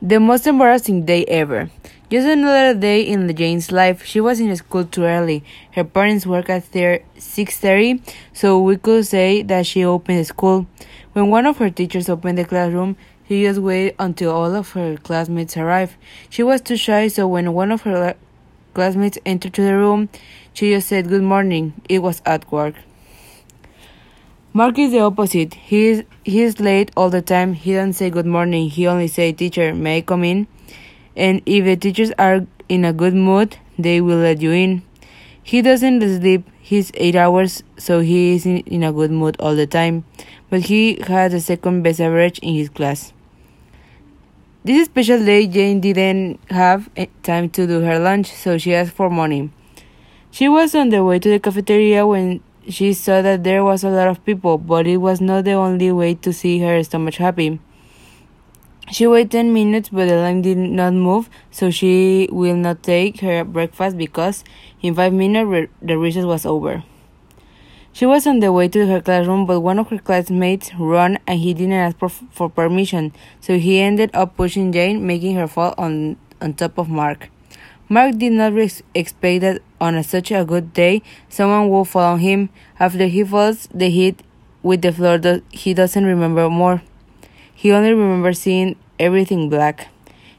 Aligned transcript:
The 0.00 0.20
most 0.20 0.46
embarrassing 0.46 1.06
day 1.06 1.24
ever. 1.24 1.70
Just 2.08 2.28
another 2.28 2.72
day 2.72 3.02
in 3.02 3.34
Jane's 3.34 3.72
life. 3.72 4.04
She 4.04 4.20
was 4.20 4.38
in 4.38 4.54
school 4.54 4.84
too 4.84 5.02
early. 5.02 5.42
Her 5.72 5.82
parents 5.82 6.24
work 6.24 6.48
at 6.48 6.62
6:30, 6.70 8.00
so 8.32 8.60
we 8.60 8.76
could 8.76 9.06
say 9.06 9.42
that 9.42 9.66
she 9.66 9.84
opened 9.84 10.24
school. 10.24 10.68
When 11.14 11.30
one 11.30 11.46
of 11.46 11.58
her 11.58 11.68
teachers 11.68 12.08
opened 12.08 12.38
the 12.38 12.44
classroom, 12.44 12.94
she 13.26 13.42
just 13.42 13.58
waited 13.58 13.96
until 13.98 14.30
all 14.30 14.54
of 14.54 14.70
her 14.70 14.98
classmates 14.98 15.56
arrived. 15.56 15.96
She 16.30 16.44
was 16.44 16.60
too 16.60 16.76
shy, 16.76 17.08
so 17.08 17.26
when 17.26 17.52
one 17.52 17.72
of 17.72 17.82
her 17.82 18.14
classmates 18.74 19.18
entered 19.26 19.54
to 19.54 19.62
the 19.62 19.74
room, 19.74 20.10
she 20.52 20.70
just 20.70 20.86
said 20.86 21.08
good 21.08 21.24
morning. 21.24 21.72
It 21.88 22.04
was 22.04 22.22
at 22.24 22.52
work. 22.52 22.76
Mark 24.58 24.76
is 24.76 24.90
the 24.90 24.98
opposite. 24.98 25.54
He 25.54 26.02
is, 26.24 26.58
late 26.58 26.90
all 26.96 27.10
the 27.10 27.22
time. 27.22 27.52
He 27.52 27.74
doesn't 27.74 27.92
say 27.92 28.10
good 28.10 28.26
morning. 28.26 28.68
He 28.68 28.88
only 28.88 29.06
say, 29.06 29.30
teacher, 29.30 29.72
may 29.72 29.98
I 29.98 30.00
come 30.00 30.24
in? 30.24 30.48
And 31.14 31.42
if 31.46 31.64
the 31.64 31.76
teachers 31.76 32.10
are 32.18 32.44
in 32.68 32.84
a 32.84 32.92
good 32.92 33.14
mood, 33.14 33.56
they 33.78 34.00
will 34.00 34.16
let 34.16 34.42
you 34.42 34.50
in. 34.50 34.82
He 35.44 35.62
doesn't 35.62 36.00
sleep 36.00 36.44
his 36.60 36.90
eight 36.94 37.14
hours, 37.14 37.62
so 37.76 38.00
he 38.00 38.34
is 38.34 38.46
in, 38.46 38.58
in 38.66 38.82
a 38.82 38.92
good 38.92 39.12
mood 39.12 39.36
all 39.38 39.54
the 39.54 39.68
time. 39.68 40.04
But 40.50 40.62
he 40.62 40.98
has 41.06 41.30
the 41.30 41.40
second 41.40 41.84
best 41.84 42.00
average 42.00 42.40
in 42.40 42.54
his 42.54 42.68
class. 42.68 43.12
This 44.64 44.86
special 44.86 45.24
day, 45.24 45.46
Jane 45.46 45.78
didn't 45.78 46.40
have 46.50 46.90
time 47.22 47.48
to 47.50 47.64
do 47.64 47.82
her 47.82 48.00
lunch, 48.00 48.32
so 48.32 48.58
she 48.58 48.74
asked 48.74 48.90
for 48.90 49.08
money. 49.08 49.52
She 50.32 50.48
was 50.48 50.74
on 50.74 50.88
the 50.88 51.04
way 51.04 51.20
to 51.20 51.30
the 51.30 51.38
cafeteria 51.38 52.04
when 52.08 52.40
she 52.68 52.92
saw 52.92 53.22
that 53.22 53.44
there 53.44 53.64
was 53.64 53.82
a 53.82 53.90
lot 53.90 54.08
of 54.08 54.24
people, 54.24 54.58
but 54.58 54.86
it 54.86 54.98
was 54.98 55.20
not 55.20 55.44
the 55.44 55.52
only 55.52 55.90
way 55.90 56.14
to 56.14 56.32
see 56.32 56.60
her 56.60 56.82
stomach 56.84 57.14
happy. 57.14 57.60
She 58.90 59.06
waited 59.06 59.32
10 59.32 59.52
minutes, 59.52 59.90
but 59.90 60.08
the 60.08 60.16
line 60.16 60.40
did 60.40 60.56
not 60.56 60.94
move, 60.94 61.28
so 61.50 61.70
she 61.70 62.28
will 62.32 62.56
not 62.56 62.82
take 62.82 63.20
her 63.20 63.44
breakfast 63.44 63.98
because 63.98 64.44
in 64.80 64.94
5 64.94 65.12
minutes 65.12 65.70
the 65.82 65.98
recess 65.98 66.24
was 66.24 66.46
over. 66.46 66.84
She 67.92 68.06
was 68.06 68.26
on 68.26 68.40
the 68.40 68.52
way 68.52 68.68
to 68.68 68.86
her 68.86 69.00
classroom, 69.00 69.44
but 69.44 69.60
one 69.60 69.78
of 69.78 69.90
her 69.90 69.98
classmates 69.98 70.70
ran 70.78 71.18
and 71.26 71.40
he 71.40 71.52
didn't 71.52 71.72
ask 71.72 71.98
for, 71.98 72.08
for 72.08 72.48
permission, 72.48 73.12
so 73.40 73.58
he 73.58 73.80
ended 73.80 74.10
up 74.14 74.36
pushing 74.36 74.72
Jane, 74.72 75.06
making 75.06 75.34
her 75.36 75.48
fall 75.48 75.74
on, 75.76 76.16
on 76.40 76.54
top 76.54 76.78
of 76.78 76.88
Mark. 76.88 77.28
Mark 77.90 78.18
did 78.18 78.32
not 78.32 78.52
expect 78.94 79.40
that 79.40 79.62
on 79.80 80.02
such 80.02 80.30
a 80.30 80.44
good 80.44 80.74
day 80.74 81.00
someone 81.30 81.70
would 81.70 81.88
fall 81.88 82.12
on 82.12 82.18
him. 82.18 82.50
After 82.78 83.06
he 83.06 83.24
falls, 83.24 83.66
the 83.72 83.88
hit 83.88 84.22
with 84.62 84.82
the 84.82 84.92
floor, 84.92 85.16
do 85.16 85.42
he 85.50 85.72
doesn't 85.72 86.04
remember 86.04 86.50
more. 86.50 86.82
He 87.54 87.72
only 87.72 87.94
remembers 87.94 88.40
seeing 88.40 88.76
everything 88.98 89.48
black. 89.48 89.88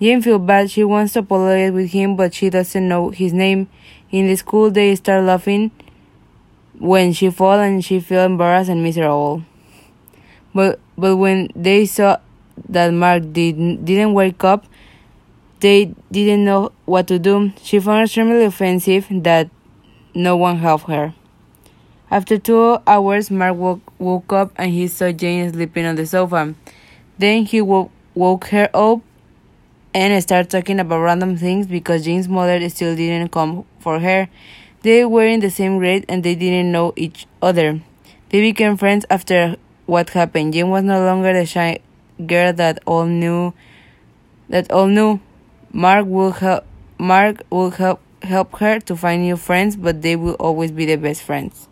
Jane 0.00 0.20
feels 0.20 0.42
bad. 0.42 0.70
She 0.70 0.84
wants 0.84 1.14
to 1.14 1.20
apologize 1.20 1.72
with 1.72 1.90
him, 1.92 2.14
but 2.14 2.34
she 2.34 2.50
doesn't 2.50 2.86
know 2.86 3.10
his 3.10 3.32
name. 3.32 3.68
In 4.10 4.26
the 4.26 4.36
school, 4.36 4.70
they 4.70 4.94
start 4.96 5.24
laughing 5.24 5.70
when 6.78 7.12
she 7.12 7.30
falls, 7.30 7.60
and 7.60 7.84
she 7.84 8.00
feels 8.00 8.26
embarrassed 8.26 8.70
and 8.70 8.82
miserable. 8.82 9.44
But 10.54 10.78
but 10.96 11.16
when 11.16 11.48
they 11.56 11.86
saw 11.86 12.18
that 12.68 12.92
Mark 12.92 13.32
didn't 13.32 13.84
didn't 13.84 14.12
wake 14.12 14.44
up, 14.44 14.66
they 15.60 15.94
didn't 16.10 16.44
know 16.44 16.72
what 16.86 17.06
to 17.08 17.18
do. 17.18 17.52
She 17.62 17.78
found 17.80 18.02
it 18.02 18.04
extremely 18.04 18.44
offensive 18.44 19.06
that 19.10 19.50
no 20.14 20.36
one 20.36 20.58
helped 20.58 20.88
her. 20.88 21.14
After 22.10 22.38
two 22.38 22.78
hours, 22.86 23.30
Mark 23.30 23.56
woke, 23.56 23.92
woke 23.98 24.32
up 24.32 24.52
and 24.56 24.72
he 24.72 24.88
saw 24.88 25.12
Jane 25.12 25.52
sleeping 25.52 25.86
on 25.86 25.94
the 25.94 26.06
sofa. 26.06 26.54
Then 27.18 27.44
he 27.44 27.60
woke, 27.60 27.90
woke 28.14 28.46
her 28.46 28.68
up 28.74 29.00
and 29.94 30.22
started 30.22 30.50
talking 30.50 30.80
about 30.80 31.00
random 31.00 31.36
things 31.36 31.66
because 31.66 32.04
Jane's 32.04 32.28
mother 32.28 32.68
still 32.68 32.96
didn't 32.96 33.30
come 33.30 33.64
for 33.78 34.00
her. 34.00 34.28
They 34.82 35.04
were 35.04 35.26
in 35.26 35.40
the 35.40 35.50
same 35.50 35.78
grade 35.78 36.06
and 36.08 36.24
they 36.24 36.34
didn't 36.34 36.72
know 36.72 36.94
each 36.96 37.26
other. 37.42 37.80
They 38.30 38.40
became 38.40 38.76
friends 38.76 39.04
after 39.10 39.56
what 39.86 40.10
happened. 40.10 40.54
Jane 40.54 40.70
was 40.70 40.82
no 40.82 41.04
longer 41.04 41.32
the 41.32 41.44
shy 41.44 41.80
girl 42.26 42.52
that 42.54 42.82
all 42.86 43.06
knew 43.06 43.52
that 44.48 44.70
all 44.72 44.86
knew 44.86 45.20
Mark 45.72 46.06
will 46.06 46.32
help 46.32 46.64
Mark 46.98 47.42
will 47.48 47.70
help 47.70 48.00
help 48.22 48.58
her 48.58 48.80
to 48.80 48.96
find 48.96 49.22
new 49.22 49.36
friends, 49.36 49.76
but 49.76 50.02
they 50.02 50.16
will 50.16 50.34
always 50.34 50.72
be 50.72 50.84
the 50.84 50.96
best 50.96 51.22
friends. 51.22 51.68